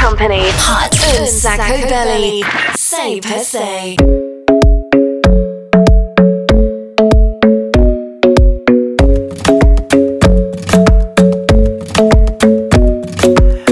Company, 0.01 0.49
Hot 0.49 1.19
Un 1.19 1.27
Sacco 1.27 1.87
Belly. 1.87 2.41
Say 2.75 3.19
per 3.21 3.41
se. 3.41 3.95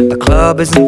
The 0.09 0.17
club 0.19 0.61
isn't 0.61 0.88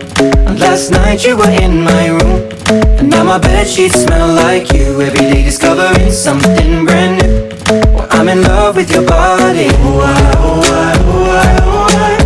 Last 0.21 0.91
night 0.91 1.25
you 1.25 1.35
were 1.35 1.49
in 1.49 1.81
my 1.81 2.09
room 2.09 2.47
And 2.99 3.09
now 3.09 3.23
my 3.23 3.39
bedsheets 3.39 4.05
smell 4.05 4.27
like 4.35 4.71
you. 4.71 5.01
Every 5.01 5.19
day 5.19 5.43
discovering 5.43 6.11
something 6.11 6.85
brand 6.85 7.21
new. 7.21 7.49
Well, 7.95 8.07
I'm 8.11 8.29
in 8.29 8.43
love 8.43 8.75
with 8.75 8.91
your 8.91 9.03
body. 9.03 9.65
Ooh, 9.81 10.01
I, 10.01 10.13
ooh, 10.37 10.61
I, 10.61 10.93
ooh, 11.09 11.25
I, 11.33 11.57
ooh, 11.65 11.89
I. 11.97 12.21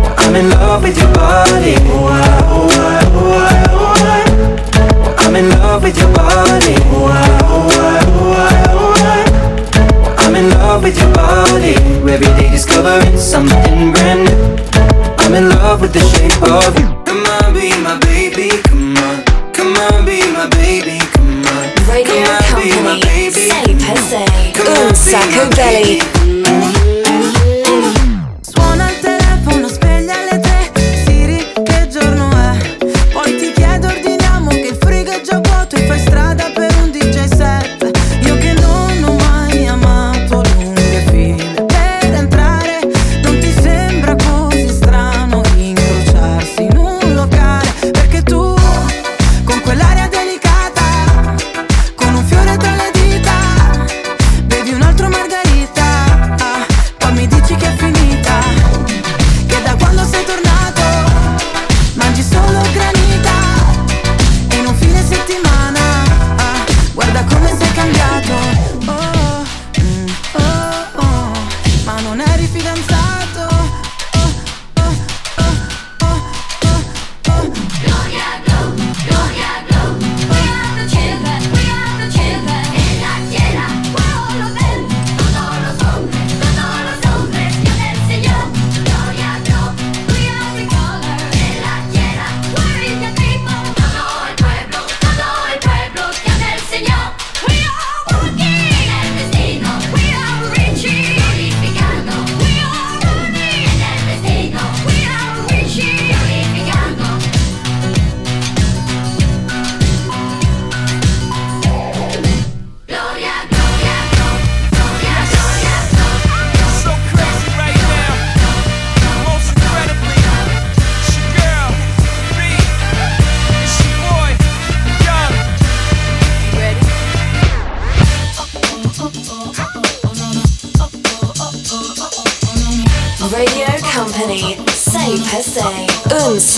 Well, 0.00 0.14
I'm 0.16 0.36
in 0.36 0.50
love 0.50 0.82
with 0.82 0.96
your 0.96 1.12
body. 1.12 1.74
Ooh, 1.76 2.08
I, 2.08 2.24
ooh, 2.48 2.72
I, 2.80 3.04
ooh, 3.12 3.44
I, 3.44 3.60
ooh, 3.76 4.08
I. 4.08 4.24
Well, 4.96 5.14
I'm 5.18 5.36
in 5.36 5.50
love 5.50 5.82
with 5.82 5.98
your 5.98 6.12
body. 6.14 6.74
Ooh, 6.88 7.12
I, 7.12 7.28
ooh, 7.44 7.76
I, 7.76 8.00
ooh, 8.08 8.32
ooh, 8.32 8.96
Well, 10.02 10.14
I'm 10.18 10.34
in 10.34 10.48
love 10.50 10.82
with 10.82 10.98
your 10.98 11.12
body. 11.12 11.74
Every 12.10 12.32
day 12.40 12.50
discovering 12.50 13.18
something 13.18 13.92
brand 13.92 14.24
new. 14.24 14.56
I'm 15.18 15.34
in 15.34 15.50
love 15.50 15.82
with 15.82 15.92
the 15.92 16.00
shape 16.00 16.42
of 16.42 16.78
you. 16.78 16.97
Come 17.08 17.24
on, 17.24 17.54
be 17.54 17.70
my 17.80 17.98
baby, 18.00 18.50
come 18.68 18.94
on. 18.98 19.24
Come 19.54 19.72
on, 19.72 20.04
be 20.04 20.20
my 20.30 20.46
baby, 20.50 20.98
come 21.14 21.42
on. 21.46 21.72
Radio 21.88 22.04
come 22.04 22.34
on, 22.34 22.42
Company, 22.42 22.70
be 22.70 22.82
my 22.82 23.00
baby. 23.00 23.48
Say 23.48 23.74
per 23.80 23.96
se. 23.96 24.52
Come 24.52 24.88
on, 24.88 24.94
Sacco 24.94 25.48
Belly. 25.56 26.02
Baby. 26.44 26.87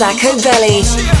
Sacco 0.01 0.35
Belly. 0.41 1.20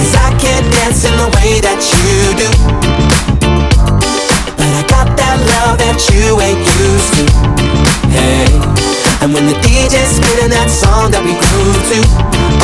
Cause 0.00 0.16
I 0.16 0.32
can't 0.40 0.64
dance 0.72 1.04
in 1.04 1.12
the 1.12 1.28
way 1.36 1.60
that 1.60 1.76
you 1.76 2.32
do. 2.40 2.48
But 4.56 4.70
I 4.72 4.82
got 4.88 5.12
that 5.12 5.36
love 5.44 5.76
that 5.76 6.00
you 6.08 6.40
ain't 6.40 6.64
used 6.80 7.12
to. 7.20 7.24
Hey, 8.08 8.48
and 9.20 9.34
when 9.36 9.44
the 9.44 9.52
DJ's 9.60 10.16
spinning 10.16 10.48
that 10.56 10.72
song 10.72 11.12
that 11.12 11.20
we 11.20 11.36
grew 11.36 11.76
to, 11.92 12.00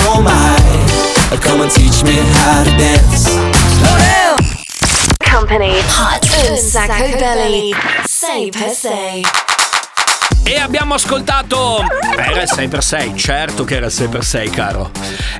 oh 0.08 0.24
my, 0.24 0.56
come 1.44 1.60
and 1.60 1.70
teach 1.70 2.00
me 2.08 2.16
how 2.40 2.64
to 2.64 2.72
dance. 2.80 3.28
Slow 3.28 3.96
down. 4.00 4.40
Company 5.20 5.76
Hot 5.92 6.24
Sacco 6.56 7.20
Belly. 7.20 7.74
Say 8.08 8.50
per 8.50 8.72
se. 8.72 9.55
E 10.48 10.60
abbiamo 10.60 10.94
ascoltato. 10.94 11.84
Era 12.16 12.42
il 12.42 12.48
6x6, 12.48 13.16
certo 13.16 13.64
che 13.64 13.74
era 13.74 13.86
il 13.86 13.92
6x6, 13.92 14.50
caro. 14.50 14.92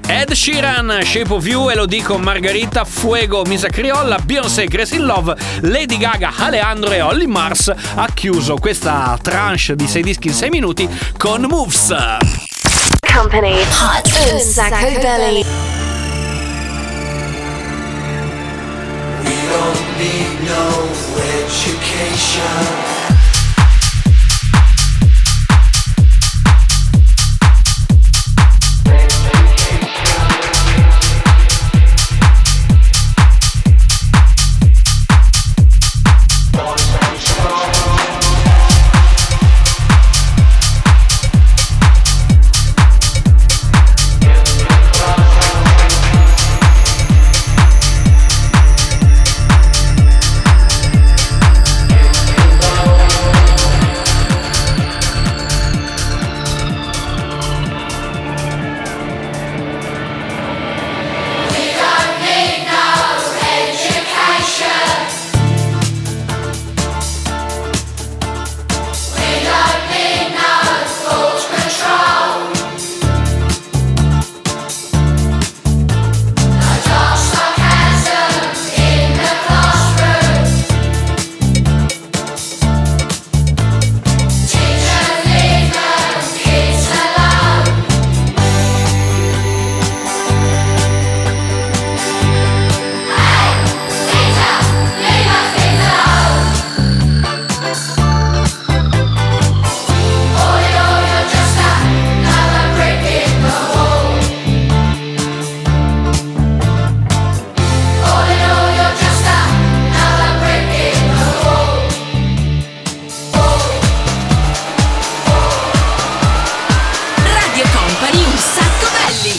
Ed 0.05 0.33
Sheeran, 0.33 1.01
Shape 1.05 1.33
of 1.33 1.47
You, 1.47 1.71
e 1.71 1.77
lo 1.77 1.87
dico 1.87 2.19
Margarita, 2.19 2.85
Fuego, 2.85 3.45
Misa 3.45 3.69
Criolla, 3.69 4.19
Beyoncé, 4.19 4.67
Grace 4.67 4.97
in 4.97 5.05
Love, 5.05 5.37
Lady 5.61 5.97
Gaga, 5.97 6.33
Alejandro 6.37 6.91
e 6.91 7.01
Holly 7.03 7.27
Mars 7.27 7.73
ha 7.95 8.09
chiuso 8.13 8.57
questa 8.57 9.17
tranche 9.23 9.77
di 9.77 9.87
6 9.87 10.03
dischi 10.03 10.27
in 10.27 10.35
6 10.35 10.49
minuti 10.51 10.89
con 11.17 11.43
Moves. 11.43 11.95
Company 13.15 13.61
Hot 13.61 14.33
un 14.33 14.41
sacco 14.41 14.91
belly. 15.01 15.45
We 19.23 19.37
don't 19.49 19.97
need 19.99 20.41
no 20.49 20.89
education. 21.41 22.96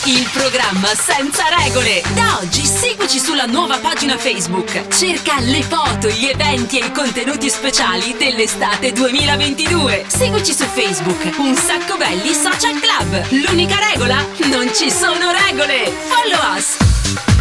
Il 0.08 0.30
programma 0.32 0.88
senza 0.96 1.44
regole. 1.60 2.02
Da 2.16 2.40
oggi 2.42 2.66
seguici 2.66 3.20
sulla 3.20 3.46
nuova 3.46 3.78
pagina 3.78 4.18
Facebook. 4.18 4.88
Cerca 4.88 5.36
le 5.40 5.62
foto, 5.62 6.08
gli 6.08 6.28
eventi 6.28 6.80
e 6.80 6.86
i 6.86 6.92
contenuti 6.94 7.50
speciali 7.50 8.16
dell'estate 8.18 8.94
2022. 8.94 10.06
Seguici 10.08 10.54
su 10.54 10.64
Facebook, 10.64 11.38
un 11.40 11.54
sacco 11.56 11.98
belli 11.98 12.34
social 12.34 12.80
club. 12.80 13.48
L'unica 13.48 13.76
regola? 13.92 14.26
Non 14.46 14.74
ci 14.74 14.90
sono 14.90 15.32
regole. 15.46 15.92
Follow 16.08 16.56
us. 16.56 17.37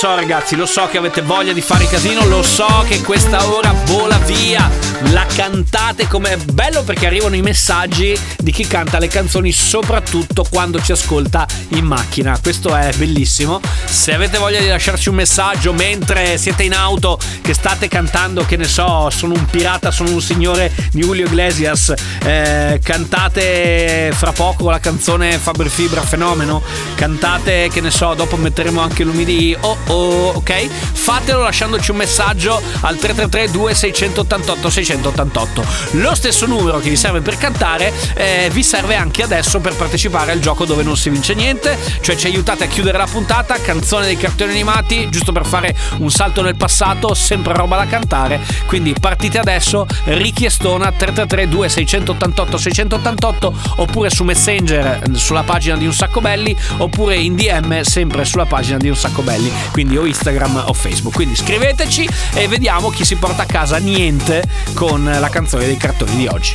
So 0.00 0.09
ragazzi, 0.20 0.54
lo 0.54 0.66
so 0.66 0.86
che 0.90 0.98
avete 0.98 1.22
voglia 1.22 1.54
di 1.54 1.62
fare 1.62 1.86
casino, 1.86 2.26
lo 2.26 2.42
so 2.42 2.84
che 2.86 3.00
questa 3.00 3.46
ora 3.46 3.74
vola 3.86 4.18
via. 4.18 4.68
La 5.12 5.24
cantate 5.24 6.06
come 6.06 6.32
è 6.32 6.36
bello 6.36 6.82
perché 6.82 7.06
arrivano 7.06 7.34
i 7.36 7.40
messaggi 7.40 8.14
di 8.36 8.52
chi 8.52 8.66
canta 8.66 8.98
le 8.98 9.08
canzoni 9.08 9.50
soprattutto 9.50 10.44
quando 10.50 10.80
ci 10.82 10.92
ascolta 10.92 11.46
in 11.68 11.86
macchina. 11.86 12.38
Questo 12.40 12.76
è 12.76 12.92
bellissimo. 12.96 13.62
Se 13.86 14.12
avete 14.12 14.36
voglia 14.36 14.60
di 14.60 14.66
lasciarci 14.66 15.08
un 15.08 15.14
messaggio 15.14 15.72
mentre 15.72 16.36
siete 16.36 16.64
in 16.64 16.74
auto 16.74 17.18
che 17.40 17.54
state 17.54 17.88
cantando, 17.88 18.44
che 18.44 18.58
ne 18.58 18.66
so, 18.66 19.08
sono 19.08 19.32
un 19.32 19.46
pirata, 19.46 19.90
sono 19.90 20.10
un 20.10 20.20
signore 20.20 20.70
di 20.92 21.00
Julio 21.00 21.24
Iglesias, 21.24 21.94
eh, 22.22 22.78
cantate 22.82 24.12
fra 24.14 24.32
poco 24.32 24.68
la 24.68 24.80
canzone 24.80 25.38
Faber 25.38 25.68
Fibra 25.68 26.02
Fenomeno, 26.02 26.62
cantate 26.94 27.70
che 27.72 27.80
ne 27.80 27.90
so, 27.90 28.12
dopo 28.12 28.36
metteremo 28.36 28.82
anche 28.82 29.02
l'umidì 29.02 29.56
oh 29.60 29.78
oh, 29.86 30.09
ok? 30.12 30.68
Fatelo 30.92 31.42
lasciandoci 31.42 31.90
un 31.90 31.96
messaggio 31.96 32.60
al 32.80 32.96
333 32.96 33.50
2688 33.50 34.70
688. 34.70 35.64
Lo 35.92 36.14
stesso 36.14 36.46
numero 36.46 36.78
che 36.78 36.90
vi 36.90 36.96
serve 36.96 37.20
per 37.20 37.36
cantare 37.36 37.92
eh, 38.14 38.48
vi 38.52 38.62
serve 38.62 38.96
anche 38.96 39.22
adesso 39.22 39.60
per 39.60 39.74
partecipare 39.74 40.32
al 40.32 40.40
gioco 40.40 40.64
dove 40.64 40.82
non 40.82 40.96
si 40.96 41.10
vince 41.10 41.34
niente, 41.34 41.78
cioè 42.00 42.16
ci 42.16 42.26
aiutate 42.26 42.64
a 42.64 42.66
chiudere 42.66 42.98
la 42.98 43.06
puntata, 43.06 43.54
canzone 43.60 44.06
dei 44.06 44.16
cartoni 44.16 44.50
animati, 44.52 45.08
giusto 45.10 45.32
per 45.32 45.46
fare 45.46 45.74
un 45.98 46.10
salto 46.10 46.42
nel 46.42 46.56
passato, 46.56 47.14
sempre 47.14 47.54
roba 47.54 47.76
da 47.76 47.86
cantare, 47.86 48.40
quindi 48.66 48.94
partite 48.98 49.38
adesso, 49.38 49.86
richiestona 50.04 50.92
333 50.92 51.48
2688 51.48 52.58
688 52.58 53.54
oppure 53.76 54.10
su 54.10 54.24
Messenger 54.24 55.00
eh, 55.02 55.14
sulla 55.14 55.42
pagina 55.42 55.76
di 55.76 55.86
Un 55.86 55.94
Sacco 55.94 56.20
Belli 56.20 56.56
oppure 56.78 57.16
in 57.16 57.34
DM 57.34 57.80
sempre 57.82 58.24
sulla 58.24 58.46
pagina 58.46 58.78
di 58.78 58.88
Un 58.88 58.96
Sacco 58.96 59.22
Belli, 59.22 59.50
quindi 59.72 59.96
o 60.00 60.06
Instagram 60.06 60.64
o 60.66 60.72
Facebook. 60.72 61.14
Quindi 61.14 61.36
scriveteci 61.36 62.08
e 62.34 62.48
vediamo 62.48 62.90
chi 62.90 63.04
si 63.04 63.16
porta 63.16 63.42
a 63.42 63.46
casa 63.46 63.76
niente 63.78 64.42
con 64.74 65.04
la 65.04 65.28
canzone 65.28 65.66
dei 65.66 65.76
cartoni 65.76 66.16
di 66.16 66.26
oggi. 66.26 66.52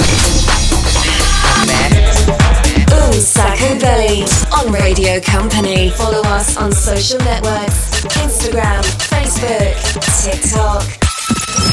Un 2.89 3.21
Sacco 3.21 3.75
Belly 3.75 4.25
on 4.49 4.75
Radio 4.75 5.19
Company. 5.21 5.89
Follow 5.91 6.21
us 6.25 6.55
on 6.57 6.71
social 6.73 7.21
networks 7.23 8.03
Instagram, 8.23 8.83
Facebook, 8.83 9.99
TikTok. 10.23 10.83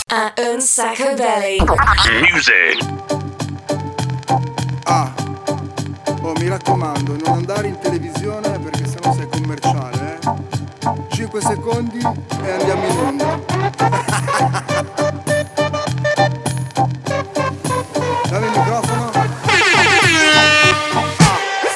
At 0.08 0.38
Un 0.38 0.60
Sacco 0.60 1.14
Belly. 1.14 1.58
Music. 2.30 2.78
Ah, 4.84 5.12
oh 6.20 6.32
mi 6.38 6.48
raccomando, 6.48 7.16
non 7.24 7.38
andare 7.38 7.68
in 7.68 7.78
televisione 7.78 8.11
5 11.32 11.40
secondi 11.40 11.98
e 11.98 12.50
andiamo 12.50 12.86
in 12.86 12.98
onda. 12.98 13.40
Dammi 18.28 18.44
il 18.44 18.52
microfono. 18.54 19.10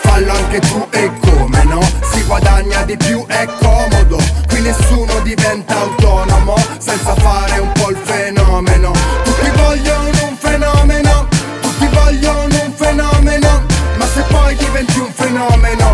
Fallo 0.03 0.33
anche 0.33 0.61
tu 0.61 0.87
e 0.91 1.11
come 1.21 1.65
no? 1.65 1.81
Si 2.13 2.23
guadagna 2.25 2.83
di 2.83 2.99
più, 2.99 3.25
è 3.29 3.49
comodo. 3.59 4.19
Qui 4.47 4.61
nessuno 4.61 5.21
diventa 5.21 5.79
autonomo 5.79 6.57
senza 6.77 7.15
fare 7.15 7.59
un 7.59 7.73
po' 7.73 7.89
il 7.89 7.97
fenomeno. 7.97 8.93
Tutti 9.25 9.51
vogliono 9.55 10.27
un 10.29 10.37
fenomeno, 10.37 11.29
tutti 11.63 11.87
vogliono 11.87 12.63
un 12.63 12.73
fenomeno. 12.75 13.65
Ma 13.97 14.07
se 14.07 14.21
poi 14.29 14.55
diventi 14.57 14.99
un 14.99 15.11
fenomeno, 15.15 15.86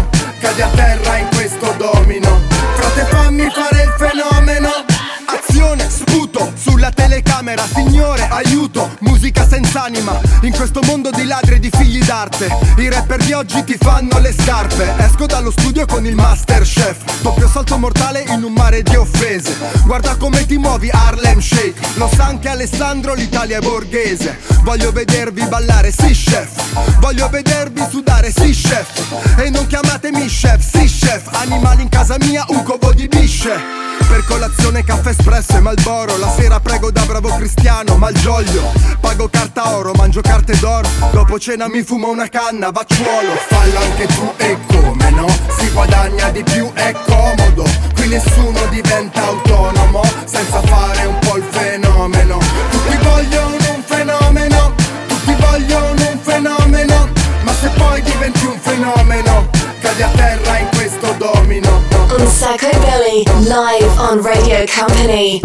telecamera, 7.62 7.66
signore, 7.72 8.28
aiuto, 8.28 8.90
musica 9.00 9.46
senza 9.46 9.84
anima. 9.84 10.18
In 10.42 10.52
questo 10.52 10.80
mondo 10.84 11.10
di 11.10 11.24
ladri 11.24 11.54
e 11.54 11.58
di 11.58 11.70
figli 11.70 12.02
d'arte, 12.04 12.48
i 12.78 12.88
rapper 12.88 13.22
di 13.22 13.32
oggi 13.32 13.62
ti 13.64 13.76
fanno 13.78 14.18
le 14.18 14.32
scarpe. 14.32 14.94
Esco 14.98 15.26
dallo 15.26 15.50
studio 15.50 15.86
con 15.86 16.06
il 16.06 16.14
master 16.14 16.62
chef, 16.62 17.20
doppio 17.20 17.48
salto 17.48 17.78
mortale 17.78 18.24
in 18.28 18.42
un 18.42 18.52
mare 18.52 18.82
di 18.82 18.96
offese. 18.96 19.56
Guarda 19.84 20.16
come 20.16 20.46
ti 20.46 20.58
muovi, 20.58 20.90
Harlem 20.90 21.40
Shake. 21.40 21.80
Lo 21.94 22.10
sa 22.12 22.24
anche 22.24 22.48
Alessandro, 22.48 23.14
l'Italia 23.14 23.58
è 23.58 23.60
borghese. 23.60 24.38
Voglio 24.62 24.92
vedervi 24.92 25.44
ballare, 25.46 25.92
sì 25.92 26.12
chef. 26.12 26.98
Voglio 27.00 27.28
vedervi 27.28 27.82
sudare, 27.88 28.32
sì 28.32 28.50
chef. 28.50 29.38
E 29.38 29.50
non 29.50 29.66
chiamatemi 29.66 30.26
chef, 30.26 30.60
sì 30.60 30.84
chef. 30.84 31.28
Animali 31.32 31.82
in 31.82 31.88
casa 31.88 32.16
mia, 32.20 32.44
un 32.48 32.62
covo 32.62 32.92
di 32.92 33.08
bisce. 33.08 33.81
Per 34.08 34.24
colazione 34.26 34.84
caffè 34.84 35.10
espresso 35.10 35.56
e 35.56 35.60
malboro 35.60 36.16
La 36.18 36.30
sera 36.30 36.60
prego 36.60 36.90
da 36.90 37.04
bravo 37.04 37.34
cristiano 37.36 37.96
Malgioglio 37.96 38.72
Pago 39.00 39.28
carta 39.28 39.76
oro, 39.76 39.92
mangio 39.94 40.20
carte 40.20 40.58
d'oro 40.58 40.88
Dopo 41.12 41.38
cena 41.38 41.68
mi 41.68 41.82
fumo 41.82 42.08
una 42.08 42.28
canna, 42.28 42.70
vacciuolo 42.70 43.34
Fallo 43.48 43.78
anche 43.78 44.06
tu 44.06 44.32
e 44.36 44.56
come 44.66 45.10
no? 45.10 45.26
Si 45.58 45.70
guadagna 45.70 46.30
di 46.30 46.42
più, 46.42 46.70
è 46.74 46.92
comodo. 47.06 47.64
Qui 47.94 48.08
nessuno 48.08 48.66
diventa 48.70 49.22
autonomo 49.22 50.02
senza 50.24 50.60
fare 50.62 51.06
un 51.06 51.18
po' 51.20 51.36
il 51.36 51.44
fenomeno. 51.50 52.38
Tutti 52.70 52.96
vogliono 53.02 53.74
un 53.74 53.82
fenomeno, 53.84 54.74
tutti 55.06 55.34
vogliono 55.38 56.10
un 56.10 56.18
fenomeno. 56.20 57.08
Ma 57.42 57.52
se 57.52 57.68
poi 57.76 58.02
diventi 58.02 58.44
un 58.44 58.58
fenomeno, 58.60 59.48
cadi 59.80 60.02
a 60.02 60.08
terra 60.08 60.58
in 60.58 60.68
questo 60.74 61.14
domino. 61.18 61.81
Sacco 62.26 62.70
Belly 62.80 63.24
live 63.48 63.98
on 63.98 64.22
Radio 64.22 64.66
Company. 64.66 65.40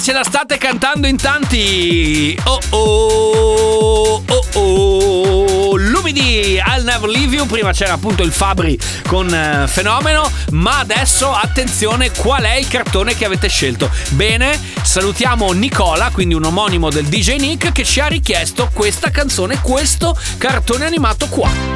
Ce 0.00 0.12
la 0.12 0.24
state 0.24 0.58
cantando 0.58 1.06
in 1.06 1.16
tanti. 1.16 2.38
Oh 2.44 2.60
oh, 2.70 4.22
oh 4.26 4.44
oh. 4.54 5.76
Lumidi, 5.76 6.60
I'll 6.64 6.84
never 6.84 7.08
leave 7.08 7.34
you. 7.34 7.46
Prima 7.46 7.72
c'era 7.72 7.94
appunto 7.94 8.22
il 8.22 8.32
Fabri 8.32 8.78
con 9.06 9.32
eh, 9.32 9.66
Fenomeno. 9.68 10.30
Ma 10.50 10.78
adesso 10.78 11.32
attenzione, 11.32 12.10
qual 12.10 12.42
è 12.42 12.56
il 12.56 12.68
cartone 12.68 13.16
che 13.16 13.24
avete 13.24 13.48
scelto? 13.48 13.90
Bene, 14.10 14.58
salutiamo 14.82 15.52
Nicola, 15.52 16.10
quindi 16.10 16.34
un 16.34 16.44
omonimo 16.44 16.90
del 16.90 17.06
DJ 17.06 17.36
Nick, 17.36 17.72
che 17.72 17.84
ci 17.84 18.00
ha 18.00 18.06
richiesto 18.06 18.70
questa 18.72 19.10
canzone, 19.10 19.60
questo 19.60 20.16
cartone 20.38 20.84
animato 20.84 21.26
qua. 21.28 21.75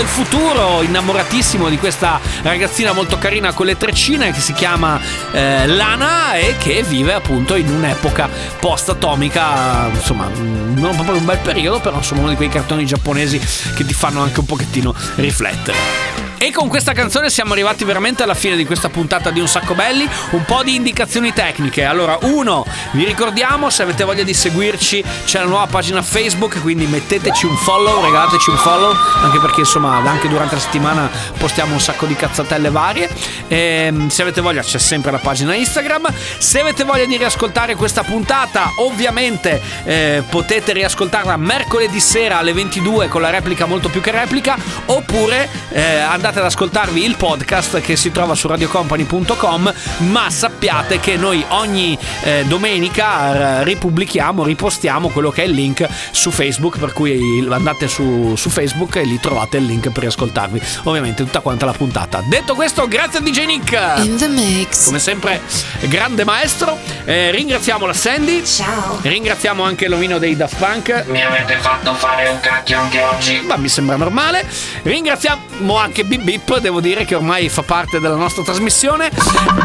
Del 0.00 0.08
futuro, 0.08 0.80
innamoratissimo 0.80 1.68
di 1.68 1.76
questa 1.76 2.20
ragazzina 2.40 2.92
molto 2.92 3.18
carina 3.18 3.52
con 3.52 3.66
le 3.66 3.76
treccine 3.76 4.32
che 4.32 4.40
si 4.40 4.54
chiama 4.54 4.98
eh, 5.30 5.66
Lana 5.66 6.36
e 6.36 6.56
che 6.58 6.82
vive 6.82 7.12
appunto 7.12 7.54
in 7.54 7.70
un'epoca 7.70 8.30
post-atomica, 8.58 9.90
insomma, 9.92 10.26
mm, 10.26 10.78
non 10.78 10.94
proprio 10.94 11.18
un 11.18 11.26
bel 11.26 11.38
periodo, 11.38 11.80
però 11.80 11.96
insomma 11.96 12.22
uno 12.22 12.30
di 12.30 12.36
quei 12.36 12.48
cartoni 12.48 12.86
giapponesi 12.86 13.38
che 13.74 13.84
ti 13.84 13.92
fanno 13.92 14.22
anche 14.22 14.40
un 14.40 14.46
pochettino 14.46 14.94
riflettere. 15.16 16.09
E 16.42 16.52
con 16.52 16.68
questa 16.68 16.92
canzone 16.92 17.28
siamo 17.28 17.52
arrivati 17.52 17.84
veramente 17.84 18.22
alla 18.22 18.32
fine 18.32 18.56
di 18.56 18.64
questa 18.64 18.88
puntata 18.88 19.28
di 19.28 19.40
Un 19.40 19.46
Sacco 19.46 19.74
Belli. 19.74 20.08
Un 20.30 20.42
po' 20.46 20.62
di 20.62 20.74
indicazioni 20.74 21.34
tecniche. 21.34 21.84
Allora, 21.84 22.16
uno, 22.22 22.64
vi 22.92 23.04
ricordiamo, 23.04 23.68
se 23.68 23.82
avete 23.82 24.04
voglia 24.04 24.22
di 24.22 24.32
seguirci, 24.32 25.04
c'è 25.26 25.40
la 25.40 25.44
nuova 25.44 25.66
pagina 25.66 26.00
Facebook, 26.00 26.62
quindi 26.62 26.86
metteteci 26.86 27.44
un 27.44 27.54
follow, 27.58 28.02
regalateci 28.02 28.48
un 28.48 28.56
follow, 28.56 28.94
anche 29.22 29.38
perché 29.38 29.60
insomma 29.60 29.96
anche 29.96 30.28
durante 30.28 30.54
la 30.54 30.62
settimana 30.62 31.10
postiamo 31.36 31.74
un 31.74 31.80
sacco 31.80 32.06
di 32.06 32.16
cazzatelle 32.16 32.70
varie. 32.70 33.10
Ehm, 33.48 34.08
se 34.08 34.22
avete 34.22 34.40
voglia 34.40 34.62
c'è 34.62 34.78
sempre 34.78 35.10
la 35.10 35.18
pagina 35.18 35.54
Instagram. 35.54 36.10
Se 36.38 36.58
avete 36.58 36.84
voglia 36.84 37.04
di 37.04 37.18
riascoltare 37.18 37.74
questa 37.74 38.02
puntata, 38.02 38.72
ovviamente 38.76 39.60
eh, 39.84 40.22
potete 40.26 40.72
riascoltarla 40.72 41.36
mercoledì 41.36 42.00
sera 42.00 42.38
alle 42.38 42.54
22 42.54 43.08
con 43.08 43.20
la 43.20 43.28
replica 43.28 43.66
molto 43.66 43.90
più 43.90 44.00
che 44.00 44.10
replica, 44.10 44.56
oppure 44.86 45.46
eh, 45.72 45.98
andate 45.98 46.28
ad 46.38 46.44
ascoltarvi 46.44 47.04
il 47.04 47.16
podcast 47.16 47.80
che 47.80 47.96
si 47.96 48.10
trova 48.10 48.34
su 48.34 48.46
radiocompany.com, 48.46 49.74
ma 49.98 50.30
sappiate 50.30 51.00
che 51.00 51.16
noi 51.16 51.44
ogni 51.48 51.98
eh, 52.22 52.44
domenica 52.46 53.60
eh, 53.60 53.64
ripubblichiamo, 53.64 54.44
ripostiamo 54.44 55.08
quello 55.08 55.30
che 55.30 55.42
è 55.42 55.46
il 55.46 55.52
link 55.52 55.86
su 56.10 56.30
Facebook, 56.30 56.78
per 56.78 56.92
cui 56.92 57.44
andate 57.50 57.88
su, 57.88 58.34
su 58.36 58.48
Facebook 58.48 58.96
e 58.96 59.04
lì 59.04 59.18
trovate 59.18 59.56
il 59.56 59.64
link 59.64 59.90
per 59.90 60.02
riascoltarvi 60.02 60.60
ovviamente 60.84 61.24
tutta 61.24 61.40
quanta 61.40 61.66
la 61.66 61.72
puntata. 61.72 62.22
Detto 62.24 62.54
questo, 62.54 62.86
grazie 62.86 63.18
a 63.18 63.22
DJ 63.22 63.44
Nick. 63.46 63.72
In 64.04 64.16
the 64.16 64.28
mix. 64.28 64.84
Come 64.86 64.98
sempre, 64.98 65.40
grande 65.82 66.24
maestro. 66.24 66.78
Eh, 67.04 67.30
ringraziamo 67.30 67.86
la 67.86 67.92
Sandy. 67.92 68.44
Ciao. 68.44 68.98
Ringraziamo 69.02 69.62
anche 69.62 69.88
l'omino 69.88 70.18
dei 70.18 70.36
Daft 70.36 70.56
Punk. 70.56 71.04
Mi 71.08 71.22
avete 71.22 71.56
fatto 71.58 71.94
fare 71.94 72.28
un 72.28 72.40
cacchio 72.40 72.78
anche 72.78 73.02
oggi. 73.02 73.40
Ma 73.40 73.56
mi 73.56 73.68
sembra 73.68 73.96
normale. 73.96 74.46
Ringraziamo 74.82 75.76
anche 75.76 76.04
Bip 76.20 76.44
Bip, 76.44 76.58
devo 76.58 76.80
dire 76.80 77.04
che 77.04 77.14
ormai 77.14 77.48
fa 77.48 77.62
parte 77.62 77.98
della 77.98 78.14
nostra 78.14 78.42
trasmissione. 78.42 79.10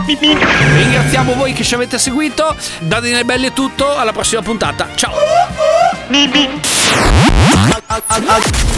Ringraziamo 0.07 1.33
voi 1.33 1.53
che 1.53 1.63
ci 1.63 1.75
avete 1.75 1.97
seguito. 1.99 2.55
Da 2.79 2.99
Daniele 2.99 3.25
Belli 3.25 3.47
è 3.47 3.53
tutto, 3.53 3.95
alla 3.95 4.11
prossima 4.11 4.41
puntata. 4.41 4.87
Ciao. 4.95 5.13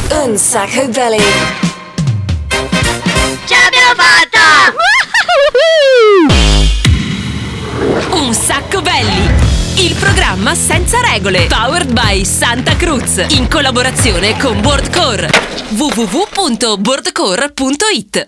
Un 0.10 0.38
sacco 0.38 0.88
belly. 0.88 1.24
Ce 3.46 3.56
l'abbiamo 3.56 3.94
fatta! 3.96 4.76
Un 8.12 8.34
sacco 8.34 8.82
belli! 8.82 9.47
Il 9.80 9.94
programma 9.94 10.56
senza 10.56 11.00
regole. 11.02 11.46
Powered 11.46 11.94
by 11.94 12.26
Santa 12.26 12.76
Cruz. 12.76 13.24
In 13.30 13.48
collaborazione 13.48 14.36
con 14.40 14.60
Boardcore. 14.60 15.30
www.boardcore.it 15.70 18.26